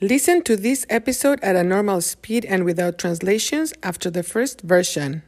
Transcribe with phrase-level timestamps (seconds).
[0.00, 5.22] Listen to this episode at a normal speed and without translations after the first version.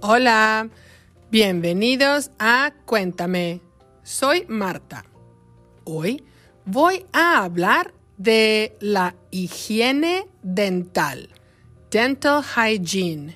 [0.00, 0.70] Hola,
[1.32, 3.60] bienvenidos a Cuéntame.
[4.04, 5.04] Soy Marta.
[5.84, 6.22] Hoy
[6.64, 11.28] voy a hablar de la higiene dental,
[11.90, 13.34] dental hygiene.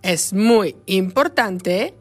[0.00, 1.94] Es muy importante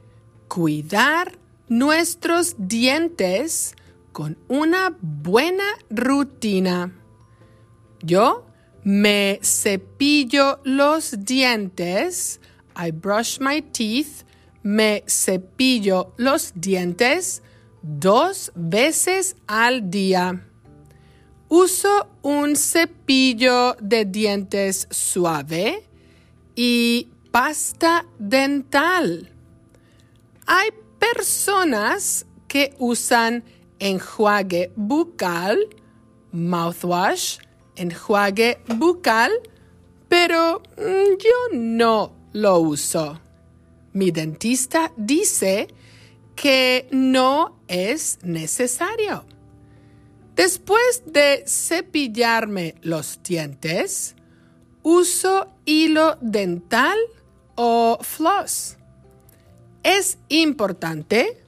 [0.48, 1.32] cuidar
[1.70, 3.76] nuestros dientes
[4.12, 6.94] con una buena rutina.
[8.02, 8.46] Yo
[8.84, 12.40] me cepillo los dientes.
[12.76, 14.24] I brush my teeth.
[14.64, 17.42] Me cepillo los dientes
[17.82, 20.44] dos veces al día.
[21.50, 25.88] Uso un cepillo de dientes suave
[26.56, 29.32] y pasta dental.
[30.46, 30.70] Hay
[31.00, 33.44] personas que usan
[33.80, 35.58] enjuague bucal,
[36.32, 37.40] mouthwash,
[37.76, 39.32] enjuague bucal,
[40.08, 43.20] pero mm, yo no lo uso.
[43.94, 45.68] Mi dentista dice
[46.36, 49.26] que no es necesario.
[50.36, 54.16] Después de cepillarme los dientes,
[54.84, 56.98] uso hilo dental
[57.56, 58.78] o floss.
[59.88, 61.42] Es importante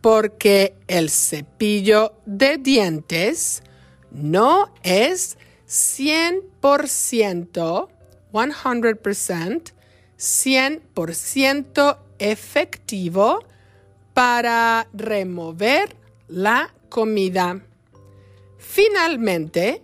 [0.00, 3.64] porque el cepillo de dientes
[4.12, 7.88] no es 100%,
[8.32, 9.72] 100%,
[10.16, 13.40] 100% efectivo
[14.14, 15.96] para remover
[16.28, 17.60] la comida.
[18.58, 19.82] Finalmente,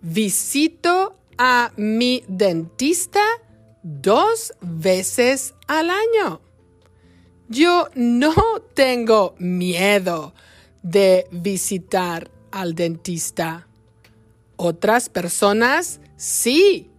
[0.00, 3.20] visito a mi dentista
[3.82, 6.40] dos veces al año.
[7.48, 8.34] Yo no
[8.74, 10.34] tengo miedo
[10.82, 13.68] de visitar al dentista.
[14.56, 16.90] Otras personas sí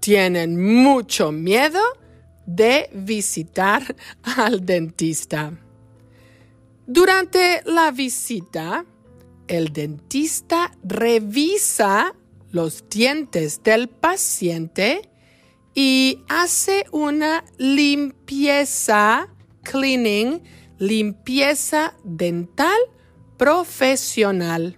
[0.00, 1.80] tienen mucho miedo
[2.46, 3.96] de visitar
[4.36, 5.52] al dentista.
[6.86, 8.84] Durante la visita,
[9.48, 12.14] el dentista revisa
[12.50, 15.08] los dientes del paciente
[15.74, 19.33] y hace una limpieza
[19.64, 20.42] cleaning,
[20.78, 22.78] limpieza dental
[23.36, 24.76] profesional.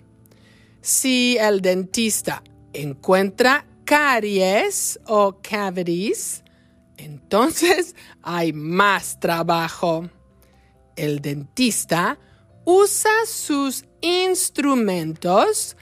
[0.81, 2.43] Si el dentista
[2.73, 6.43] encuentra caries o cavities,
[6.97, 10.09] entonces hay más trabajo.
[10.97, 12.19] El dentista
[12.65, 15.77] usa sus instrumentos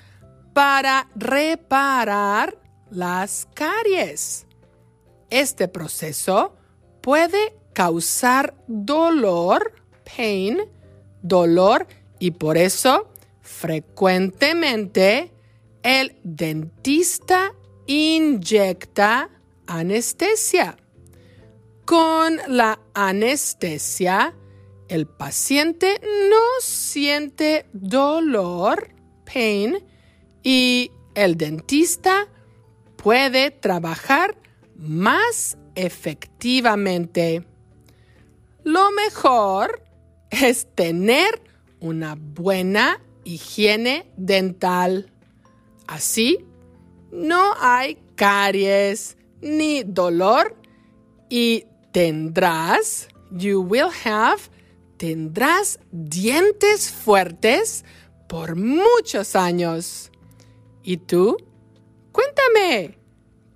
[0.53, 2.59] para reparar
[2.91, 4.47] las caries.
[5.31, 6.57] Este proceso
[7.01, 9.73] puede causar dolor,
[10.17, 10.63] pain,
[11.23, 11.87] dolor,
[12.19, 13.11] y por eso
[13.43, 15.31] frecuentemente
[15.83, 17.53] el dentista
[17.87, 19.29] inyecta
[19.67, 20.77] anestesia.
[21.85, 24.35] Con la anestesia,
[24.89, 28.89] el paciente no siente dolor,
[29.31, 29.85] pain,
[30.43, 32.29] y el dentista
[32.97, 34.37] puede trabajar
[34.77, 37.45] más efectivamente.
[38.65, 39.83] Lo mejor
[40.31, 41.43] es tener
[41.81, 45.13] una buena higiene dental.
[45.87, 46.39] Así
[47.13, 50.57] no hay caries ni dolor
[51.29, 54.41] y tendrás, you will have,
[54.97, 57.85] tendrás dientes fuertes
[58.29, 60.11] por muchos años.
[60.83, 61.37] ¿Y tú?
[62.13, 62.97] Cuéntame,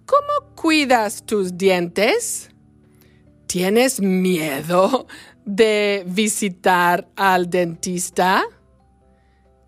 [0.04, 2.47] ¿cómo cuidas tus dientes?
[3.48, 5.06] ¿Tienes miedo
[5.46, 8.44] de visitar al dentista?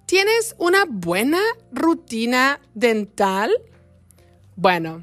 [0.05, 1.41] ¿Tienes una buena
[1.73, 3.51] rutina dental?
[4.55, 5.03] Bueno,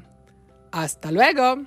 [0.70, 1.64] hasta luego.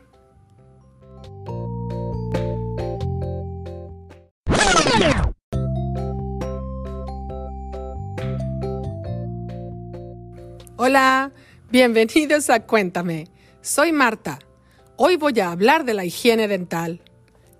[10.78, 11.34] Hola,
[11.70, 13.26] bienvenidos a Cuéntame.
[13.60, 14.40] Soy Marta.
[14.98, 17.02] Hoy voy a hablar de la higiene dental.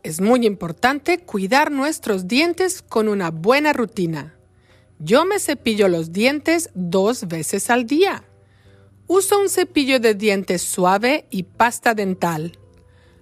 [0.04, 4.36] Es muy importante cuidar nuestros dientes con una buena rutina.
[5.00, 8.24] Yo me cepillo los dientes dos veces al día.
[9.08, 12.60] Uso un cepillo de dientes suave y pasta dental.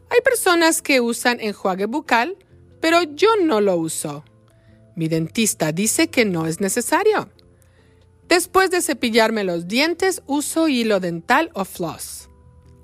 [0.10, 2.36] Hay personas que usan enjuague bucal,
[2.82, 4.26] pero yo no lo uso.
[4.96, 7.30] Mi dentista dice que no es necesario.
[8.28, 12.29] Después de cepillarme los dientes, uso hilo dental o floss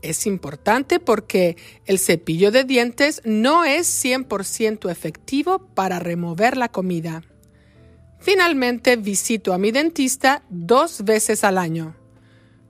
[0.10, 7.24] es importante porque el cepillo de dientes no es 100% efectivo para remover la comida.
[8.20, 11.96] Finalmente visito a mi dentista dos veces al año.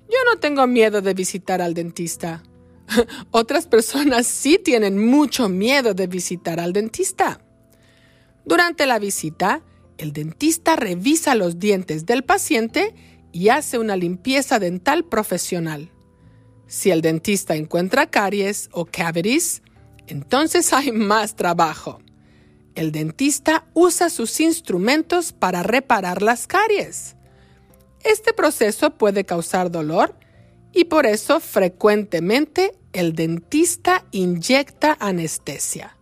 [0.09, 2.43] Yo no tengo miedo de visitar al dentista.
[3.31, 7.41] Otras personas sí tienen mucho miedo de visitar al dentista.
[8.45, 9.63] Durante la visita,
[9.97, 12.93] el dentista revisa los dientes del paciente
[13.31, 15.91] y hace una limpieza dental profesional.
[16.67, 19.62] Si el dentista encuentra caries o cavities,
[20.07, 22.00] entonces hay más trabajo.
[22.75, 27.15] El dentista usa sus instrumentos para reparar las caries.
[28.03, 30.15] Este proceso puede causar dolor
[30.73, 35.97] y por eso frecuentemente el dentista inyecta anestesia.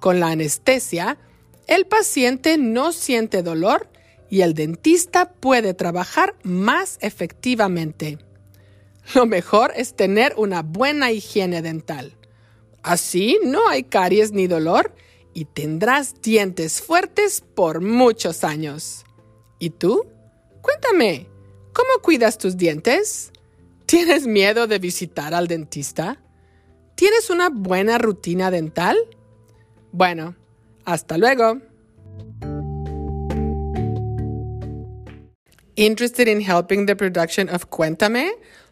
[0.00, 1.18] Con la anestesia,
[1.66, 3.90] el paciente no siente dolor
[4.30, 8.18] y el dentista puede trabajar más efectivamente.
[9.14, 12.16] Lo mejor es tener una buena higiene dental.
[12.82, 14.94] Así no hay caries ni dolor
[15.34, 19.04] y tendrás dientes fuertes por muchos años.
[19.58, 20.06] ¿Y tú?
[20.62, 21.26] Cuéntame,
[21.72, 23.32] ¿cómo cuidas tus dientes?
[23.86, 26.22] ¿Tienes miedo de visitar al dentista?
[26.94, 28.96] ¿Tienes una buena rutina dental?
[29.92, 30.36] Bueno,
[30.84, 31.60] hasta luego.
[35.76, 38.32] Interested in helping the production of Cuéntame?